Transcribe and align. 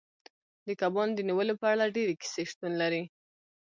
د 0.65 0.67
کبانو 0.81 1.15
د 1.15 1.19
نیولو 1.27 1.53
په 1.61 1.67
اړه 1.73 1.93
ډیرې 1.95 2.15
کیسې 2.21 2.43
شتون 2.51 2.71
لري 2.81 3.03